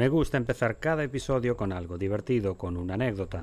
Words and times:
Me 0.00 0.08
gusta 0.08 0.38
empezar 0.38 0.78
cada 0.78 1.04
episodio 1.04 1.58
con 1.58 1.74
algo 1.74 1.98
divertido, 1.98 2.56
con 2.56 2.78
una 2.78 2.94
anécdota. 2.94 3.42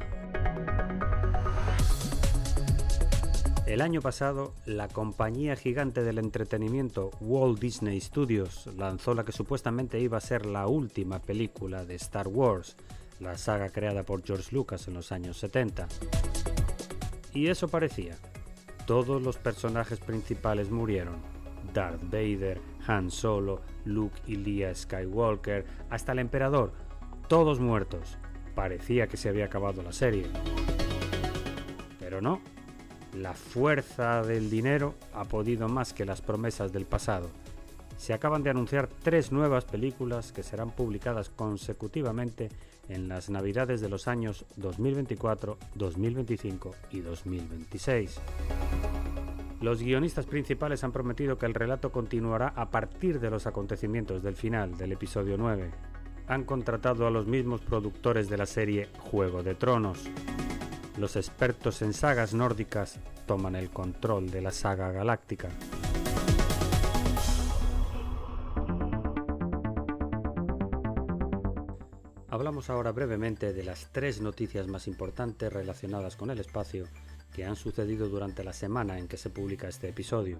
El 3.68 3.80
año 3.80 4.02
pasado, 4.02 4.56
la 4.66 4.88
compañía 4.88 5.56
gigante 5.56 6.02
del 6.02 6.18
entretenimiento 6.18 7.12
Walt 7.22 7.60
Disney 7.60 8.02
Studios 8.02 8.68
lanzó 8.76 9.14
la 9.14 9.24
que 9.24 9.34
supuestamente 9.34 10.00
iba 10.00 10.18
a 10.18 10.20
ser 10.20 10.48
la 10.48 10.66
última 10.66 11.20
película 11.20 11.86
de 11.86 11.94
Star 11.94 12.28
Wars, 12.28 12.76
la 13.20 13.38
saga 13.38 13.70
creada 13.70 14.02
por 14.02 14.24
George 14.24 14.56
Lucas 14.56 14.88
en 14.88 14.96
los 14.96 15.12
años 15.12 15.38
70. 15.38 15.88
Y 17.36 17.50
eso 17.50 17.68
parecía. 17.68 18.18
Todos 18.88 19.22
los 19.22 19.38
personajes 19.38 20.00
principales 20.00 20.72
murieron. 20.72 21.37
Darth 21.74 22.04
Vader, 22.04 22.62
Han 22.88 23.12
Solo, 23.12 23.62
Luke 23.86 24.20
y 24.26 24.36
Leia 24.36 24.74
Skywalker, 24.74 25.66
hasta 25.90 26.12
el 26.12 26.20
emperador, 26.20 26.74
todos 27.28 27.60
muertos. 27.60 28.18
Parecía 28.56 29.08
que 29.08 29.18
se 29.18 29.30
había 29.30 29.46
acabado 29.46 29.84
la 29.84 29.92
serie. 29.92 30.26
Pero 32.00 32.22
no, 32.22 32.42
la 33.14 33.34
fuerza 33.34 34.22
del 34.22 34.50
dinero 34.50 34.96
ha 35.14 35.26
podido 35.26 35.68
más 35.68 35.94
que 35.94 36.06
las 36.06 36.22
promesas 36.22 36.72
del 36.72 36.86
pasado. 36.86 37.30
Se 37.98 38.14
acaban 38.14 38.44
de 38.44 38.52
anunciar 38.52 38.88
tres 38.88 39.32
nuevas 39.32 39.66
películas 39.66 40.32
que 40.32 40.44
serán 40.44 40.72
publicadas 40.72 41.30
consecutivamente 41.30 42.50
en 42.90 43.08
las 43.08 43.30
navidades 43.30 43.82
de 43.82 43.90
los 43.90 44.08
años 44.08 44.46
2024, 44.56 45.58
2025 45.76 46.76
y 46.92 47.00
2026. 47.02 48.20
Los 49.60 49.82
guionistas 49.82 50.28
principales 50.28 50.84
han 50.84 50.92
prometido 50.92 51.40
que 51.40 51.48
el 51.48 51.56
relato 51.56 51.92
continuará 51.92 52.50
a 52.56 52.70
partir 52.70 53.20
de 53.20 53.32
los 53.32 53.48
acontecimientos 53.48 54.22
del 54.22 54.36
final 54.36 54.78
del 54.78 54.92
episodio 54.92 55.36
9. 55.36 55.72
Han 56.28 56.44
contratado 56.44 57.08
a 57.08 57.10
los 57.10 57.26
mismos 57.26 57.62
productores 57.62 58.30
de 58.30 58.38
la 58.38 58.46
serie 58.46 58.88
Juego 59.00 59.42
de 59.42 59.56
Tronos. 59.56 60.08
Los 61.00 61.16
expertos 61.16 61.82
en 61.82 61.94
sagas 61.94 62.36
nórdicas 62.36 63.00
toman 63.26 63.56
el 63.56 63.72
control 63.72 64.30
de 64.30 64.42
la 64.42 64.52
saga 64.52 64.92
galáctica. 64.92 65.50
Hablamos 72.30 72.70
ahora 72.70 72.92
brevemente 72.92 73.54
de 73.54 73.64
las 73.64 73.90
tres 73.92 74.22
noticias 74.22 74.68
más 74.68 74.88
importantes 74.88 75.52
relacionadas 75.52 76.16
con 76.16 76.30
el 76.30 76.40
espacio 76.40 76.86
que 77.38 77.46
han 77.46 77.56
sucedido 77.56 78.10
durante 78.10 78.44
la 78.44 78.52
semana 78.52 78.98
en 78.98 79.08
que 79.08 79.16
se 79.16 79.30
publica 79.30 79.68
este 79.68 79.90
episodio. 79.90 80.40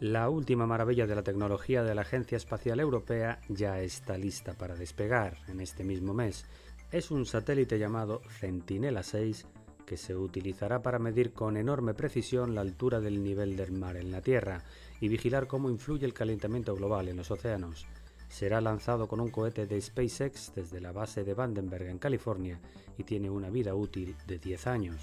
La 0.00 0.30
última 0.30 0.66
maravilla 0.66 1.06
de 1.06 1.14
la 1.14 1.22
tecnología 1.22 1.82
de 1.82 1.94
la 1.94 2.00
Agencia 2.00 2.36
Espacial 2.36 2.80
Europea 2.80 3.42
ya 3.50 3.80
está 3.80 4.16
lista 4.16 4.54
para 4.54 4.76
despegar 4.76 5.36
en 5.48 5.60
este 5.60 5.84
mismo 5.84 6.14
mes. 6.14 6.46
Es 6.90 7.10
un 7.10 7.26
satélite 7.26 7.78
llamado 7.78 8.22
Centinela 8.40 9.02
6 9.02 9.46
que 9.84 9.98
se 9.98 10.16
utilizará 10.16 10.80
para 10.80 10.98
medir 10.98 11.34
con 11.34 11.58
enorme 11.58 11.92
precisión 11.92 12.54
la 12.54 12.62
altura 12.62 13.00
del 13.00 13.22
nivel 13.22 13.56
del 13.56 13.72
mar 13.72 13.98
en 13.98 14.10
la 14.10 14.22
Tierra 14.22 14.64
y 15.02 15.08
vigilar 15.08 15.46
cómo 15.46 15.68
influye 15.68 16.06
el 16.06 16.14
calentamiento 16.14 16.74
global 16.74 17.08
en 17.08 17.18
los 17.18 17.30
océanos 17.30 17.86
será 18.34 18.60
lanzado 18.60 19.06
con 19.06 19.20
un 19.20 19.30
cohete 19.30 19.68
de 19.68 19.80
SpaceX 19.80 20.52
desde 20.56 20.80
la 20.80 20.90
base 20.90 21.22
de 21.22 21.34
Vandenberg 21.34 21.86
en 21.86 21.98
California 21.98 22.58
y 22.98 23.04
tiene 23.04 23.30
una 23.30 23.48
vida 23.48 23.76
útil 23.76 24.16
de 24.26 24.38
10 24.38 24.66
años. 24.66 24.96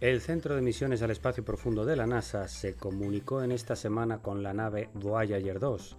El 0.00 0.20
Centro 0.20 0.56
de 0.56 0.62
Misiones 0.62 1.00
al 1.02 1.12
Espacio 1.12 1.44
Profundo 1.44 1.84
de 1.84 1.94
la 1.94 2.08
NASA 2.08 2.48
se 2.48 2.74
comunicó 2.74 3.40
en 3.44 3.52
esta 3.52 3.76
semana 3.76 4.20
con 4.20 4.42
la 4.42 4.52
nave 4.52 4.90
Voyager 4.94 5.60
2, 5.60 5.96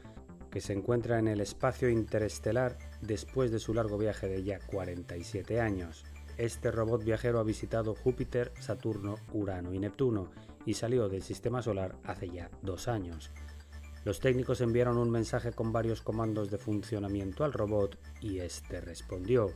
que 0.51 0.59
se 0.59 0.73
encuentra 0.73 1.19
en 1.19 1.29
el 1.29 1.39
espacio 1.39 1.89
interestelar 1.89 2.77
después 2.99 3.51
de 3.51 3.59
su 3.59 3.73
largo 3.73 3.97
viaje 3.97 4.27
de 4.27 4.43
ya 4.43 4.59
47 4.59 5.61
años. 5.61 6.03
Este 6.37 6.69
robot 6.69 7.05
viajero 7.05 7.39
ha 7.39 7.43
visitado 7.43 7.95
Júpiter, 7.95 8.51
Saturno, 8.59 9.15
Urano 9.31 9.73
y 9.73 9.79
Neptuno 9.79 10.31
y 10.65 10.73
salió 10.73 11.07
del 11.07 11.21
Sistema 11.21 11.61
Solar 11.61 11.95
hace 12.03 12.29
ya 12.29 12.49
dos 12.61 12.89
años. 12.89 13.31
Los 14.09 14.21
técnicos 14.21 14.59
enviaron 14.61 14.97
un 14.97 15.11
mensaje 15.11 15.51
con 15.51 15.71
varios 15.71 16.01
comandos 16.01 16.49
de 16.49 16.57
funcionamiento 16.57 17.43
al 17.43 17.53
robot 17.53 17.95
y 18.19 18.39
este 18.39 18.81
respondió. 18.81 19.53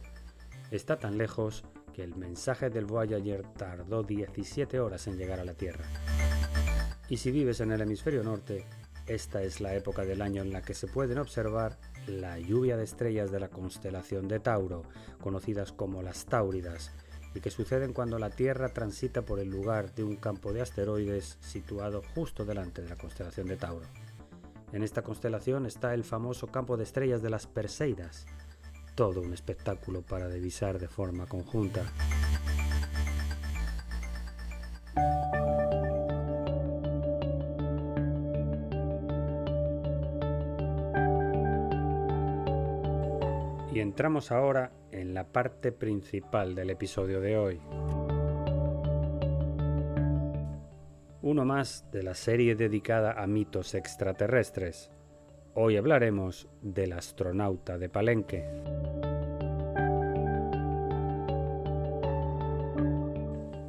Está 0.69 0.99
tan 0.99 1.17
lejos 1.17 1.63
que 1.91 2.03
el 2.03 2.15
mensaje 2.15 2.69
del 2.69 2.85
Voyager 2.85 3.41
tardó 3.57 4.03
17 4.03 4.79
horas 4.79 5.07
en 5.07 5.17
llegar 5.17 5.39
a 5.39 5.43
la 5.43 5.55
Tierra. 5.55 5.85
Y 7.09 7.17
si 7.17 7.31
vives 7.31 7.61
en 7.61 7.71
el 7.71 7.81
hemisferio 7.81 8.21
norte, 8.21 8.67
esta 9.07 9.41
es 9.41 9.59
la 9.59 9.73
época 9.73 10.05
del 10.05 10.21
año 10.21 10.43
en 10.43 10.53
la 10.53 10.61
que 10.61 10.75
se 10.75 10.85
pueden 10.85 11.17
observar 11.17 11.79
la 12.05 12.37
lluvia 12.37 12.77
de 12.77 12.83
estrellas 12.83 13.31
de 13.31 13.39
la 13.39 13.49
constelación 13.49 14.27
de 14.27 14.39
Tauro, 14.39 14.83
conocidas 15.19 15.71
como 15.71 16.03
las 16.03 16.25
Táuridas, 16.25 16.91
y 17.33 17.39
que 17.39 17.49
suceden 17.49 17.91
cuando 17.91 18.19
la 18.19 18.29
Tierra 18.29 18.69
transita 18.69 19.23
por 19.23 19.39
el 19.39 19.49
lugar 19.49 19.95
de 19.95 20.03
un 20.03 20.17
campo 20.17 20.53
de 20.53 20.61
asteroides 20.61 21.39
situado 21.41 22.03
justo 22.13 22.45
delante 22.45 22.83
de 22.83 22.89
la 22.89 22.97
constelación 22.97 23.47
de 23.47 23.57
Tauro. 23.57 23.87
En 24.73 24.81
esta 24.81 25.03
constelación 25.03 25.67
está 25.67 25.93
el 25.93 26.03
famoso 26.03 26.47
campo 26.47 26.77
de 26.77 26.83
estrellas 26.83 27.21
de 27.21 27.29
las 27.29 27.45
Perseidas, 27.45 28.25
todo 28.95 29.21
un 29.21 29.31
espectáculo 29.31 30.01
para 30.01 30.27
divisar 30.27 30.79
de 30.79 30.87
forma 30.87 31.27
conjunta. 31.27 31.85
Y 43.71 43.79
entramos 43.79 44.31
ahora 44.31 44.71
en 44.91 45.13
la 45.13 45.27
parte 45.27 45.71
principal 45.71 46.55
del 46.55 46.71
episodio 46.71 47.21
de 47.21 47.37
hoy. 47.37 47.61
Uno 51.23 51.45
más 51.45 51.85
de 51.89 52.03
la 52.03 52.15
serie 52.15 52.53
dedicada 52.53 53.13
a 53.13 53.27
mitos 53.27 53.75
extraterrestres. 53.75 54.91
Hoy 55.53 55.77
hablaremos 55.77 56.49
del 56.61 56.91
astronauta 56.91 57.77
de 57.77 57.87
Palenque. 57.87 58.45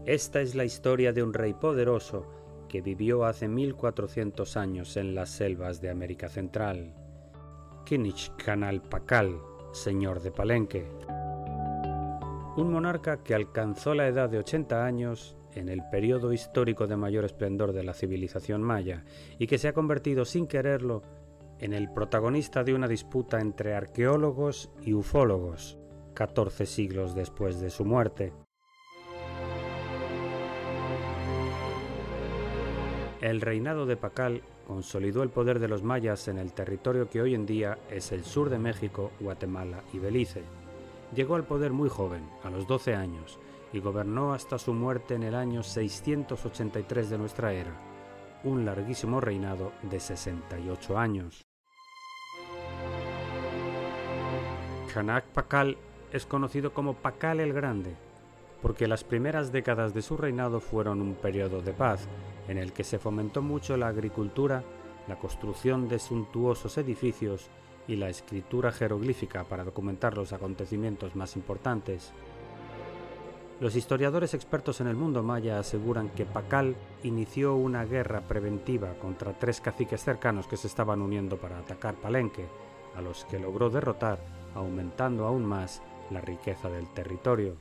Esta 0.04 0.40
es 0.40 0.56
la 0.56 0.64
historia 0.64 1.12
de 1.12 1.22
un 1.22 1.32
rey 1.32 1.54
poderoso 1.54 2.26
que 2.68 2.80
vivió 2.80 3.24
hace 3.24 3.46
1400 3.46 4.56
años 4.56 4.96
en 4.96 5.14
las 5.14 5.30
selvas 5.30 5.80
de 5.80 5.90
América 5.90 6.28
Central. 6.28 6.92
Canal 8.44 8.82
Pacal, 8.82 9.38
señor 9.70 10.22
de 10.22 10.32
Palenque. 10.32 10.88
Un 12.56 12.72
monarca 12.72 13.22
que 13.22 13.32
alcanzó 13.32 13.94
la 13.94 14.08
edad 14.08 14.28
de 14.28 14.38
80 14.38 14.84
años 14.84 15.36
en 15.54 15.68
el 15.68 15.82
periodo 15.90 16.32
histórico 16.32 16.86
de 16.86 16.96
mayor 16.96 17.24
esplendor 17.24 17.72
de 17.72 17.84
la 17.84 17.94
civilización 17.94 18.62
maya 18.62 19.04
y 19.38 19.46
que 19.46 19.58
se 19.58 19.68
ha 19.68 19.72
convertido 19.72 20.24
sin 20.24 20.46
quererlo 20.46 21.02
en 21.58 21.72
el 21.72 21.90
protagonista 21.90 22.64
de 22.64 22.74
una 22.74 22.88
disputa 22.88 23.40
entre 23.40 23.74
arqueólogos 23.74 24.70
y 24.82 24.92
ufólogos, 24.92 25.78
14 26.14 26.66
siglos 26.66 27.14
después 27.14 27.60
de 27.60 27.70
su 27.70 27.84
muerte. 27.84 28.32
El 33.20 33.40
reinado 33.40 33.86
de 33.86 33.96
Pacal 33.96 34.42
consolidó 34.66 35.22
el 35.22 35.30
poder 35.30 35.58
de 35.58 35.68
los 35.68 35.82
mayas 35.82 36.28
en 36.28 36.38
el 36.38 36.52
territorio 36.52 37.08
que 37.08 37.22
hoy 37.22 37.34
en 37.34 37.46
día 37.46 37.78
es 37.90 38.12
el 38.12 38.24
sur 38.24 38.50
de 38.50 38.58
México, 38.58 39.12
Guatemala 39.20 39.82
y 39.92 39.98
Belice. 39.98 40.42
Llegó 41.14 41.36
al 41.36 41.44
poder 41.44 41.72
muy 41.72 41.88
joven, 41.88 42.28
a 42.42 42.50
los 42.50 42.66
12 42.66 42.94
años, 42.94 43.38
y 43.74 43.80
gobernó 43.80 44.32
hasta 44.32 44.56
su 44.56 44.72
muerte 44.72 45.14
en 45.14 45.24
el 45.24 45.34
año 45.34 45.64
683 45.64 47.10
de 47.10 47.18
nuestra 47.18 47.52
era, 47.52 47.72
un 48.44 48.64
larguísimo 48.64 49.20
reinado 49.20 49.72
de 49.82 49.98
68 49.98 50.96
años. 50.96 51.44
Kanak 54.92 55.24
Pacal 55.24 55.76
es 56.12 56.24
conocido 56.24 56.72
como 56.72 56.94
Pacal 56.94 57.40
el 57.40 57.52
Grande, 57.52 57.96
porque 58.62 58.86
las 58.86 59.02
primeras 59.02 59.50
décadas 59.50 59.92
de 59.92 60.02
su 60.02 60.16
reinado 60.16 60.60
fueron 60.60 61.02
un 61.02 61.16
periodo 61.16 61.60
de 61.60 61.72
paz, 61.72 62.06
en 62.46 62.58
el 62.58 62.72
que 62.72 62.84
se 62.84 63.00
fomentó 63.00 63.42
mucho 63.42 63.76
la 63.76 63.88
agricultura, 63.88 64.62
la 65.08 65.18
construcción 65.18 65.88
de 65.88 65.98
suntuosos 65.98 66.78
edificios 66.78 67.50
y 67.88 67.96
la 67.96 68.08
escritura 68.08 68.70
jeroglífica 68.70 69.42
para 69.42 69.64
documentar 69.64 70.16
los 70.16 70.32
acontecimientos 70.32 71.16
más 71.16 71.34
importantes. 71.34 72.12
Los 73.60 73.76
historiadores 73.76 74.34
expertos 74.34 74.80
en 74.80 74.88
el 74.88 74.96
mundo 74.96 75.22
maya 75.22 75.60
aseguran 75.60 76.08
que 76.10 76.26
Pacal 76.26 76.74
inició 77.04 77.54
una 77.54 77.84
guerra 77.84 78.20
preventiva 78.22 78.94
contra 78.94 79.38
tres 79.38 79.60
caciques 79.60 80.02
cercanos 80.02 80.48
que 80.48 80.56
se 80.56 80.66
estaban 80.66 81.00
uniendo 81.00 81.36
para 81.36 81.58
atacar 81.58 81.94
Palenque, 81.94 82.46
a 82.96 83.00
los 83.00 83.24
que 83.26 83.38
logró 83.38 83.70
derrotar, 83.70 84.18
aumentando 84.54 85.24
aún 85.24 85.44
más 85.44 85.82
la 86.10 86.20
riqueza 86.20 86.68
del 86.68 86.88
territorio. 86.88 87.56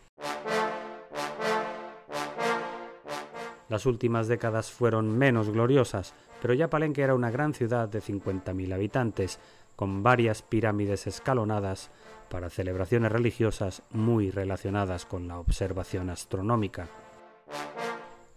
Las 3.70 3.86
últimas 3.86 4.28
décadas 4.28 4.72
fueron 4.72 5.18
menos 5.18 5.50
gloriosas, 5.50 6.14
pero 6.42 6.54
ya 6.54 6.70
Palenque 6.70 7.02
era 7.02 7.16
una 7.16 7.32
gran 7.32 7.54
ciudad 7.54 7.88
de 7.88 8.02
50.000 8.02 8.74
habitantes, 8.74 9.40
con 9.76 10.04
varias 10.04 10.42
pirámides 10.42 11.08
escalonadas 11.08 11.92
para 12.30 12.50
celebraciones 12.50 13.12
religiosas 13.12 13.84
muy 13.92 14.32
relacionadas 14.32 15.06
con 15.06 15.28
la 15.28 15.40
observación 15.40 16.10
astronómica. 16.10 16.88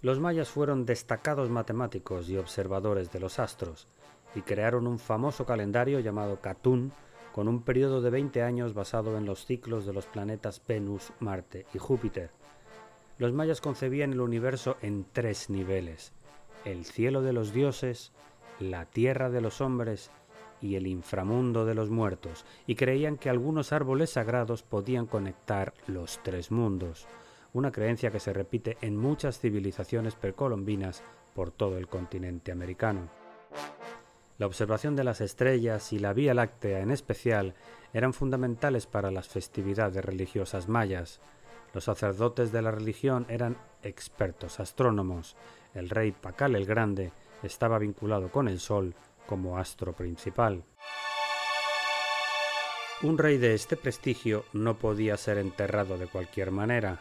Los 0.03 0.21
mayas 0.21 0.49
fueron 0.49 0.87
destacados 0.87 1.51
matemáticos 1.51 2.29
y 2.29 2.37
observadores 2.37 3.11
de 3.11 3.21
los 3.21 3.39
astros, 3.39 3.89
y 4.35 4.43
crearon 4.43 4.87
un 4.87 4.99
famoso 4.99 5.47
calendario 5.47 6.01
llamado 6.01 6.41
Catún, 6.41 6.93
con 7.33 7.49
un 7.49 7.63
periodo 7.63 8.01
de 8.01 8.11
20 8.11 8.43
años 8.43 8.75
basado 8.75 9.17
en 9.17 9.27
los 9.27 9.45
ciclos 9.47 9.85
de 9.87 9.93
los 9.93 10.07
planetas 10.07 10.63
Venus, 10.67 11.13
Marte 11.21 11.67
y 11.75 11.79
Júpiter. 11.79 12.31
Los 13.19 13.33
mayas 13.33 13.61
concebían 13.61 14.13
el 14.13 14.21
universo 14.21 14.77
en 14.83 15.07
tres 15.11 15.49
niveles, 15.49 16.13
el 16.65 16.85
cielo 16.85 17.23
de 17.23 17.33
los 17.33 17.53
dioses, 17.53 18.13
la 18.59 18.87
tierra 18.87 19.31
de 19.31 19.41
los 19.41 19.61
hombres 19.61 20.11
y 20.61 20.77
el 20.77 20.87
inframundo 20.87 21.65
de 21.65 21.75
los 21.75 21.91
muertos, 21.91 22.45
y 22.67 22.75
creían 22.75 23.17
que 23.17 23.31
algunos 23.31 23.73
árboles 23.73 24.11
sagrados 24.11 24.63
podían 24.63 25.07
conectar 25.07 25.75
los 25.87 26.21
tres 26.23 26.51
mundos, 26.51 27.07
una 27.53 27.73
creencia 27.73 28.11
que 28.11 28.21
se 28.21 28.33
repite 28.33 28.77
en 28.81 28.97
muchas 28.97 29.39
civilizaciones 29.39 30.15
precolombinas 30.15 31.03
por 31.35 31.51
todo 31.51 31.79
el 31.79 31.89
continente 31.89 32.53
americano. 32.53 33.09
La 34.39 34.47
observación 34.47 34.97
de 34.97 35.05
las 35.05 35.21
estrellas 35.21 35.93
y 35.93 35.99
la 35.99 36.13
Vía 36.13 36.35
Láctea 36.35 36.81
en 36.81 36.91
especial 36.91 37.55
eran 37.93 38.13
fundamentales 38.13 38.87
para 38.87 39.11
las 39.11 39.29
festividades 39.29 40.05
religiosas 40.05 40.69
mayas, 40.69 41.21
los 41.77 41.85
sacerdotes 41.85 42.53
de 42.53 42.63
la 42.63 42.71
religión 42.71 43.27
eran 43.29 43.59
expertos 43.83 44.61
astrónomos. 44.61 45.37
El 45.75 45.91
rey 45.91 46.11
Pacal 46.11 46.57
el 46.57 46.65
Grande 46.65 47.13
estaba 47.43 47.79
vinculado 47.79 48.31
con 48.31 48.49
el 48.49 48.61
Sol 48.61 48.95
como 49.27 49.59
astro 49.59 49.93
principal. 49.93 50.65
Un 53.03 53.19
rey 53.19 53.37
de 53.37 53.55
este 53.55 53.77
prestigio 53.77 54.45
no 54.55 54.79
podía 54.79 55.17
ser 55.19 55.37
enterrado 55.37 55.99
de 55.99 56.07
cualquier 56.07 56.51
manera. 56.51 57.01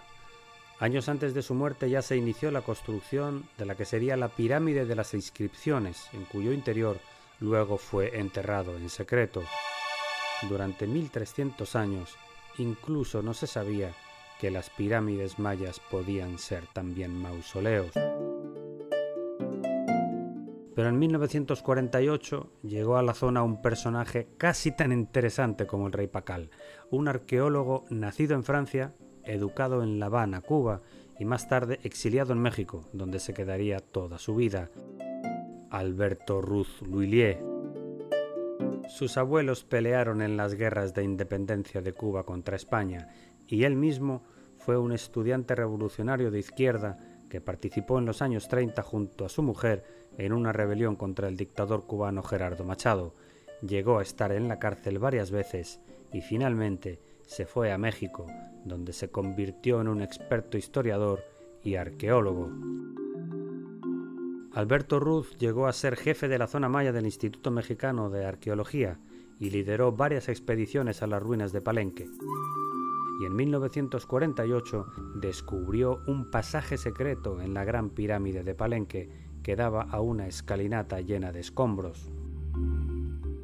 Años 0.79 1.07
antes 1.07 1.33
de 1.33 1.41
su 1.41 1.53
muerte 1.53 1.89
ya 1.89 2.01
se 2.01 2.17
inició 2.17 2.51
la 2.51 2.61
construcción 2.61 3.47
de 3.57 3.65
la 3.65 3.75
que 3.75 3.85
sería 3.85 4.17
la 4.17 4.27
pirámide 4.27 4.85
de 4.85 4.95
las 4.95 5.13
inscripciones, 5.13 6.09
en 6.11 6.25
cuyo 6.25 6.51
interior 6.51 6.99
luego 7.39 7.77
fue 7.77 8.19
enterrado 8.19 8.75
en 8.75 8.89
secreto. 8.89 9.41
Durante 10.49 10.85
1300 10.85 11.75
años 11.77 12.17
incluso 12.57 13.21
no 13.21 13.33
se 13.33 13.47
sabía 13.47 13.93
que 14.39 14.51
las 14.51 14.69
pirámides 14.69 15.39
mayas 15.39 15.79
podían 15.79 16.39
ser 16.39 16.67
también 16.73 17.17
mausoleos. 17.21 17.91
Pero 20.75 20.89
en 20.89 20.99
1948 20.99 22.51
llegó 22.63 22.97
a 22.97 23.03
la 23.03 23.13
zona 23.13 23.43
un 23.43 23.61
personaje 23.61 24.27
casi 24.37 24.71
tan 24.71 24.91
interesante 24.91 25.65
como 25.65 25.87
el 25.87 25.93
rey 25.93 26.07
Pacal, 26.07 26.49
un 26.91 27.07
arqueólogo 27.07 27.85
nacido 27.89 28.35
en 28.35 28.43
Francia, 28.43 28.93
educado 29.23 29.81
en 29.81 29.99
La 29.99 30.07
Habana, 30.07 30.41
Cuba, 30.41 30.81
y 31.17 31.25
más 31.25 31.47
tarde 31.47 31.79
exiliado 31.83 32.33
en 32.33 32.39
México, 32.39 32.89
donde 32.91 33.19
se 33.19 33.33
quedaría 33.33 33.79
toda 33.79 34.17
su 34.17 34.35
vida. 34.35 34.69
Alberto 35.69 36.41
Ruth 36.41 36.81
Lhuillier. 36.81 37.41
Sus 38.89 39.17
abuelos 39.17 39.63
pelearon 39.63 40.21
en 40.21 40.37
las 40.37 40.55
guerras 40.55 40.93
de 40.93 41.03
independencia 41.03 41.81
de 41.81 41.93
Cuba 41.93 42.23
contra 42.23 42.55
España 42.55 43.09
y 43.47 43.63
él 43.63 43.75
mismo 43.75 44.23
fue 44.57 44.77
un 44.77 44.91
estudiante 44.91 45.55
revolucionario 45.55 46.31
de 46.31 46.39
izquierda 46.39 46.97
que 47.29 47.41
participó 47.41 47.99
en 47.99 48.05
los 48.05 48.21
años 48.21 48.47
30 48.47 48.81
junto 48.83 49.25
a 49.25 49.29
su 49.29 49.41
mujer 49.41 50.04
en 50.17 50.33
una 50.33 50.51
rebelión 50.51 50.95
contra 50.95 51.27
el 51.27 51.37
dictador 51.37 51.85
cubano 51.85 52.23
Gerardo 52.23 52.63
Machado. 52.63 53.13
Llegó 53.61 53.99
a 53.99 54.01
estar 54.01 54.31
en 54.31 54.47
la 54.47 54.59
cárcel 54.59 54.99
varias 54.99 55.31
veces 55.31 55.79
y 56.11 56.21
finalmente 56.21 56.99
se 57.25 57.45
fue 57.45 57.71
a 57.71 57.77
México, 57.77 58.27
donde 58.63 58.93
se 58.93 59.09
convirtió 59.09 59.81
en 59.81 59.87
un 59.87 60.01
experto 60.01 60.57
historiador 60.57 61.23
y 61.63 61.75
arqueólogo. 61.75 62.51
Alberto 64.53 64.99
Ruz 64.99 65.35
llegó 65.37 65.67
a 65.67 65.73
ser 65.73 65.97
jefe 65.97 66.27
de 66.27 66.37
la 66.37 66.47
zona 66.47 66.69
maya 66.69 66.91
del 66.91 67.05
Instituto 67.05 67.51
Mexicano 67.51 68.09
de 68.09 68.25
Arqueología 68.25 68.99
y 69.39 69.49
lideró 69.49 69.91
varias 69.91 70.29
expediciones 70.29 71.01
a 71.01 71.07
las 71.07 71.21
ruinas 71.21 71.51
de 71.51 71.61
Palenque 71.61 72.07
y 73.19 73.25
en 73.25 73.35
1948 73.35 74.87
descubrió 75.15 76.01
un 76.07 76.29
pasaje 76.29 76.77
secreto 76.77 77.41
en 77.41 77.53
la 77.53 77.63
gran 77.63 77.89
pirámide 77.89 78.43
de 78.43 78.55
Palenque 78.55 79.09
que 79.45 79.55
daba 79.55 79.83
a 79.83 80.01
una 80.01 80.25
escalinata 80.25 81.01
llena 81.01 81.31
de 81.31 81.41
escombros. 81.41 82.09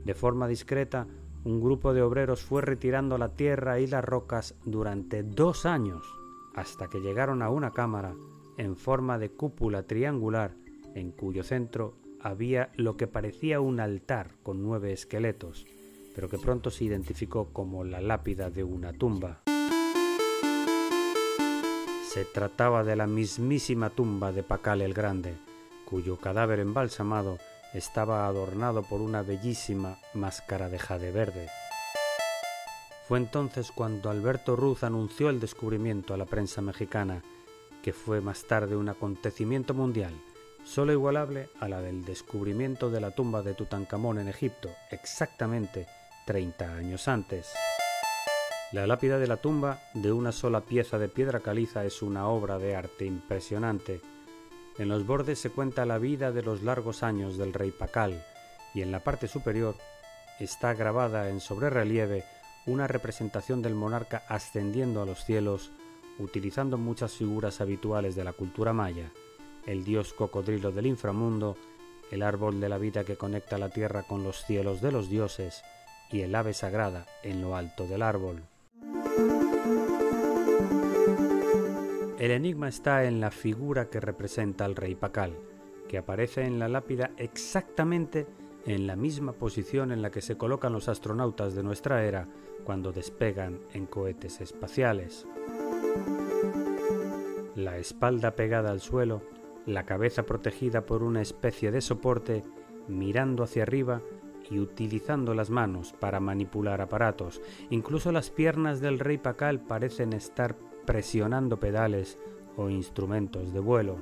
De 0.03 0.15
forma 0.15 0.48
discreta, 0.48 1.05
un 1.43 1.62
grupo 1.62 1.93
de 1.93 2.01
obreros 2.01 2.41
fue 2.41 2.63
retirando 2.63 3.20
la 3.20 3.36
tierra 3.36 3.79
y 3.79 3.86
las 3.86 4.03
rocas 4.03 4.55
durante 4.65 5.22
dos 5.22 5.67
años, 5.67 6.03
hasta 6.55 6.88
que 6.88 7.01
llegaron 7.01 7.43
a 7.43 7.51
una 7.51 7.70
cámara 7.70 8.15
en 8.58 8.77
forma 8.77 9.20
de 9.20 9.29
cúpula 9.29 9.84
triangular 9.84 10.55
en 10.96 11.12
cuyo 11.12 11.43
centro 11.43 11.93
había 12.20 12.72
lo 12.77 12.98
que 12.98 13.05
parecía 13.05 13.60
un 13.60 13.79
altar 13.79 14.31
con 14.41 14.63
nueve 14.63 14.93
esqueletos, 14.93 15.67
pero 16.15 16.29
que 16.29 16.39
pronto 16.39 16.72
se 16.72 16.86
identificó 16.86 17.53
como 17.53 17.84
la 17.84 18.01
lápida 18.01 18.50
de 18.50 18.63
una 18.63 18.91
tumba. 18.91 19.43
Se 22.12 22.25
trataba 22.25 22.84
de 22.84 22.96
la 22.96 23.05
mismísima 23.05 23.91
tumba 23.91 24.31
de 24.31 24.41
Pacal 24.41 24.81
el 24.81 24.96
Grande, 24.96 25.36
cuyo 25.91 26.17
cadáver 26.17 26.62
embalsamado 26.62 27.38
estaba 27.74 28.25
adornado 28.25 28.81
por 28.81 29.01
una 29.01 29.21
bellísima 29.21 30.00
máscara 30.13 30.69
de 30.69 30.79
jade 30.79 31.12
verde. 31.12 31.50
Fue 33.07 33.17
entonces 33.17 33.74
cuando 33.74 34.10
Alberto 34.10 34.55
Ruz 34.55 34.83
anunció 34.83 35.29
el 35.29 35.41
descubrimiento 35.41 36.13
a 36.13 36.17
la 36.17 36.25
prensa 36.25 36.62
mexicana, 36.62 37.21
que 37.83 37.91
fue 37.91 38.21
más 38.21 38.45
tarde 38.45 38.77
un 38.77 38.88
acontecimiento 38.88 39.74
mundial, 39.74 40.13
solo 40.63 40.93
igualable 40.93 41.50
a 41.60 41.67
la 41.67 41.81
del 41.81 42.05
descubrimiento 42.05 42.89
de 42.89 43.01
la 43.01 43.12
tumba 43.12 43.41
de 43.41 43.53
Tutankamón 43.53 44.17
en 44.17 44.29
Egipto, 44.29 44.69
exactamente 44.91 45.88
30 46.25 46.74
años 46.74 47.10
antes. 47.10 47.51
La 48.71 48.88
lápida 48.88 49.19
de 49.19 49.27
la 49.27 49.38
tumba, 49.38 49.81
de 49.93 50.13
una 50.13 50.31
sola 50.31 50.62
pieza 50.62 50.98
de 50.98 51.10
piedra 51.10 51.41
caliza, 51.41 51.83
es 51.83 52.01
una 52.01 52.29
obra 52.29 52.57
de 52.57 52.77
arte 52.77 53.05
impresionante. 53.05 54.00
En 54.81 54.89
los 54.89 55.05
bordes 55.05 55.38
se 55.38 55.51
cuenta 55.51 55.85
la 55.85 56.00
vida 56.00 56.31
de 56.31 56.41
los 56.41 56.63
largos 56.63 57.03
años 57.03 57.38
del 57.38 57.53
rey 57.53 57.69
Pacal, 57.69 58.25
y 58.73 58.81
en 58.81 58.91
la 58.91 59.01
parte 59.03 59.27
superior 59.27 59.75
está 60.39 60.73
grabada 60.73 61.29
en 61.29 61.39
sobrerelieve 61.39 62.23
una 62.65 62.88
representación 62.88 63.61
del 63.61 63.75
monarca 63.75 64.23
ascendiendo 64.27 65.03
a 65.03 65.05
los 65.05 65.23
cielos, 65.23 65.69
utilizando 66.17 66.79
muchas 66.79 67.11
figuras 67.11 67.61
habituales 67.61 68.15
de 68.15 68.23
la 68.23 68.33
cultura 68.33 68.73
maya, 68.73 69.11
el 69.67 69.83
dios 69.83 70.13
cocodrilo 70.13 70.71
del 70.71 70.88
inframundo, 70.88 71.57
el 72.09 72.23
árbol 72.23 72.59
de 72.59 72.69
la 72.69 72.79
vida 72.79 73.03
que 73.03 73.17
conecta 73.17 73.59
la 73.59 73.69
tierra 73.69 74.01
con 74.01 74.23
los 74.23 74.43
cielos 74.45 74.81
de 74.81 74.91
los 74.91 75.11
dioses, 75.11 75.61
y 76.11 76.21
el 76.21 76.33
ave 76.33 76.55
sagrada 76.55 77.05
en 77.21 77.39
lo 77.39 77.55
alto 77.55 77.85
del 77.85 78.01
árbol. 78.01 78.41
El 82.21 82.29
enigma 82.29 82.67
está 82.67 83.05
en 83.05 83.19
la 83.19 83.31
figura 83.31 83.89
que 83.89 83.99
representa 83.99 84.63
al 84.63 84.75
rey 84.75 84.93
Pacal, 84.93 85.35
que 85.87 85.97
aparece 85.97 86.43
en 86.43 86.59
la 86.59 86.67
lápida 86.67 87.09
exactamente 87.17 88.27
en 88.67 88.85
la 88.85 88.95
misma 88.95 89.33
posición 89.33 89.91
en 89.91 90.03
la 90.03 90.11
que 90.11 90.21
se 90.21 90.37
colocan 90.37 90.71
los 90.71 90.87
astronautas 90.87 91.55
de 91.55 91.63
nuestra 91.63 92.05
era 92.05 92.27
cuando 92.63 92.91
despegan 92.91 93.61
en 93.73 93.87
cohetes 93.87 94.39
espaciales. 94.39 95.25
La 97.55 97.79
espalda 97.79 98.35
pegada 98.35 98.69
al 98.69 98.81
suelo, 98.81 99.23
la 99.65 99.87
cabeza 99.87 100.21
protegida 100.21 100.85
por 100.85 101.01
una 101.01 101.23
especie 101.23 101.71
de 101.71 101.81
soporte, 101.81 102.43
mirando 102.87 103.41
hacia 103.41 103.63
arriba 103.63 104.03
y 104.47 104.59
utilizando 104.59 105.33
las 105.33 105.49
manos 105.49 105.95
para 105.99 106.19
manipular 106.19 106.81
aparatos. 106.81 107.41
Incluso 107.71 108.11
las 108.11 108.29
piernas 108.29 108.79
del 108.79 108.99
rey 108.99 109.17
Pacal 109.17 109.59
parecen 109.59 110.13
estar 110.13 110.55
presionando 110.91 111.57
pedales 111.57 112.17
o 112.57 112.69
instrumentos 112.69 113.53
de 113.53 113.62
vuelo. 113.62 114.00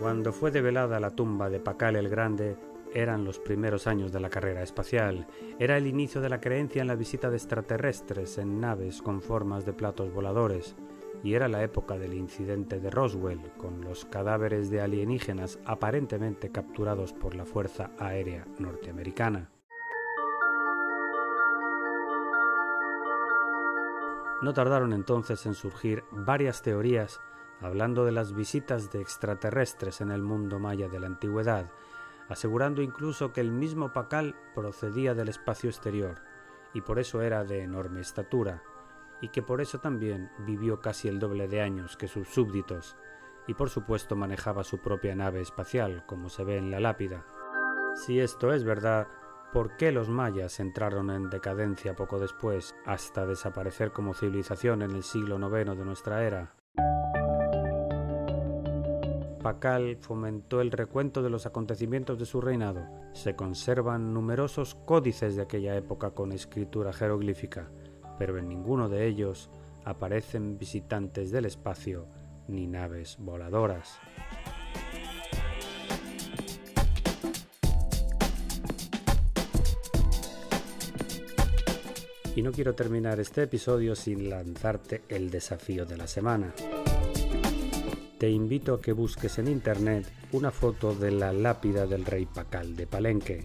Cuando 0.00 0.32
fue 0.32 0.50
develada 0.50 0.98
la 0.98 1.10
tumba 1.10 1.48
de 1.48 1.60
Pacal 1.60 1.94
el 1.94 2.08
Grande, 2.08 2.56
eran 2.92 3.24
los 3.24 3.38
primeros 3.38 3.86
años 3.86 4.10
de 4.10 4.18
la 4.18 4.30
carrera 4.30 4.64
espacial. 4.64 5.28
Era 5.60 5.76
el 5.76 5.86
inicio 5.86 6.20
de 6.20 6.28
la 6.28 6.40
creencia 6.40 6.82
en 6.82 6.88
la 6.88 6.96
visita 6.96 7.30
de 7.30 7.36
extraterrestres 7.36 8.36
en 8.38 8.60
naves 8.60 9.00
con 9.00 9.22
formas 9.22 9.64
de 9.64 9.74
platos 9.74 10.12
voladores. 10.12 10.74
Y 11.22 11.34
era 11.34 11.46
la 11.46 11.62
época 11.62 11.96
del 11.96 12.14
incidente 12.14 12.80
de 12.80 12.90
Roswell, 12.90 13.52
con 13.58 13.82
los 13.82 14.06
cadáveres 14.06 14.70
de 14.70 14.80
alienígenas 14.80 15.60
aparentemente 15.66 16.50
capturados 16.50 17.12
por 17.12 17.36
la 17.36 17.44
Fuerza 17.44 17.92
Aérea 17.96 18.44
Norteamericana. 18.58 19.52
No 24.42 24.54
tardaron 24.54 24.92
entonces 24.92 25.44
en 25.46 25.54
surgir 25.54 26.04
varias 26.10 26.62
teorías 26.62 27.20
hablando 27.60 28.04
de 28.04 28.12
las 28.12 28.32
visitas 28.32 28.90
de 28.90 29.00
extraterrestres 29.00 30.00
en 30.00 30.10
el 30.10 30.22
mundo 30.22 30.58
maya 30.58 30.88
de 30.88 30.98
la 30.98 31.08
antigüedad, 31.08 31.70
asegurando 32.28 32.80
incluso 32.80 33.32
que 33.32 33.42
el 33.42 33.52
mismo 33.52 33.92
Pacal 33.92 34.34
procedía 34.54 35.14
del 35.14 35.28
espacio 35.28 35.68
exterior 35.68 36.22
y 36.72 36.80
por 36.80 36.98
eso 36.98 37.20
era 37.20 37.44
de 37.44 37.62
enorme 37.62 38.00
estatura, 38.00 38.62
y 39.20 39.28
que 39.28 39.42
por 39.42 39.60
eso 39.60 39.78
también 39.78 40.30
vivió 40.46 40.80
casi 40.80 41.08
el 41.08 41.18
doble 41.18 41.48
de 41.48 41.60
años 41.60 41.96
que 41.96 42.08
sus 42.08 42.28
súbditos, 42.28 42.96
y 43.46 43.54
por 43.54 43.68
supuesto 43.68 44.16
manejaba 44.16 44.64
su 44.64 44.78
propia 44.78 45.14
nave 45.14 45.40
espacial, 45.40 46.04
como 46.06 46.28
se 46.28 46.44
ve 46.44 46.56
en 46.56 46.70
la 46.70 46.80
lápida. 46.80 47.26
Si 47.94 48.20
esto 48.20 48.52
es 48.52 48.64
verdad, 48.64 49.08
¿por 49.52 49.76
qué 49.76 49.92
los 49.92 50.08
mayas 50.08 50.60
entraron 50.60 51.10
en 51.10 51.30
decadencia 51.30 51.94
poco 51.94 52.18
después, 52.18 52.74
hasta 52.86 53.26
desaparecer 53.26 53.92
como 53.92 54.14
civilización 54.14 54.82
en 54.82 54.92
el 54.92 55.02
siglo 55.02 55.38
IX 55.38 55.76
de 55.76 55.84
nuestra 55.84 56.24
era? 56.24 56.54
Pacal 59.42 59.96
fomentó 60.00 60.60
el 60.60 60.70
recuento 60.70 61.22
de 61.22 61.30
los 61.30 61.46
acontecimientos 61.46 62.18
de 62.18 62.26
su 62.26 62.40
reinado. 62.40 62.86
Se 63.14 63.34
conservan 63.34 64.12
numerosos 64.12 64.74
códices 64.74 65.34
de 65.34 65.42
aquella 65.42 65.74
época 65.76 66.10
con 66.10 66.32
escritura 66.32 66.92
jeroglífica, 66.92 67.70
pero 68.18 68.38
en 68.38 68.48
ninguno 68.48 68.88
de 68.88 69.06
ellos 69.06 69.50
aparecen 69.84 70.58
visitantes 70.58 71.30
del 71.30 71.46
espacio 71.46 72.06
ni 72.48 72.66
naves 72.66 73.16
voladoras. 73.18 73.98
Y 82.40 82.42
no 82.42 82.52
quiero 82.52 82.74
terminar 82.74 83.20
este 83.20 83.42
episodio 83.42 83.94
sin 83.94 84.30
lanzarte 84.30 85.02
el 85.10 85.30
desafío 85.30 85.84
de 85.84 85.98
la 85.98 86.06
semana 86.06 86.54
te 88.16 88.30
invito 88.30 88.72
a 88.72 88.80
que 88.80 88.92
busques 88.92 89.38
en 89.38 89.48
internet 89.48 90.06
una 90.32 90.50
foto 90.50 90.94
de 90.94 91.10
la 91.10 91.34
lápida 91.34 91.86
del 91.86 92.06
rey 92.06 92.24
Pacal 92.24 92.76
de 92.76 92.86
Palenque. 92.86 93.44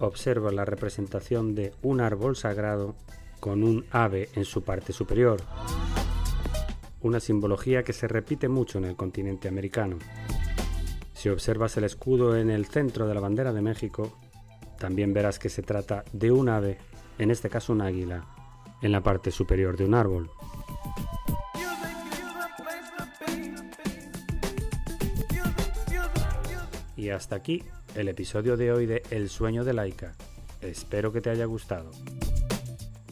Observa 0.00 0.50
la 0.52 0.64
representación 0.66 1.54
de 1.54 1.72
un 1.82 2.02
árbol 2.02 2.34
sagrado 2.34 2.94
con 3.40 3.62
un 3.62 3.86
ave 3.90 4.28
en 4.34 4.44
su 4.44 4.62
parte 4.62 4.94
superior, 4.94 5.40
una 7.00 7.20
simbología 7.20 7.84
que 7.84 7.92
se 7.94 8.08
repite 8.08 8.48
mucho 8.48 8.76
en 8.76 8.84
el 8.84 8.96
continente 8.96 9.48
americano. 9.48 9.98
Si 11.14 11.30
observas 11.30 11.76
el 11.78 11.84
escudo 11.84 12.36
en 12.36 12.50
el 12.50 12.66
centro 12.66 13.06
de 13.06 13.14
la 13.14 13.20
bandera 13.20 13.52
de 13.52 13.60
México, 13.60 14.18
también 14.78 15.12
verás 15.12 15.38
que 15.38 15.48
se 15.48 15.62
trata 15.62 16.04
de 16.12 16.32
un 16.32 16.48
ave, 16.48 16.78
en 17.18 17.30
este 17.30 17.50
caso 17.50 17.72
un 17.72 17.82
águila, 17.82 18.24
en 18.80 18.92
la 18.92 19.02
parte 19.02 19.30
superior 19.30 19.76
de 19.76 19.84
un 19.84 19.94
árbol. 19.94 20.30
Y 26.96 27.10
hasta 27.10 27.36
aquí 27.36 27.62
el 27.94 28.08
episodio 28.08 28.56
de 28.56 28.72
hoy 28.72 28.86
de 28.86 29.02
El 29.10 29.28
sueño 29.28 29.64
de 29.64 29.72
Laika. 29.72 30.14
Espero 30.60 31.12
que 31.12 31.20
te 31.20 31.30
haya 31.30 31.44
gustado. 31.44 31.92